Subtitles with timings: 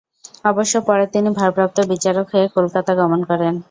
[0.45, 3.53] অবশ্য পরে তিনি ভারপ্রাপ্ত বিচারক হয়ে কলকাতা গমন করেন।